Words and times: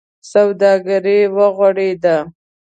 سوداګري 0.31 1.19
و 1.35 1.37
غوړېده. 1.57 2.17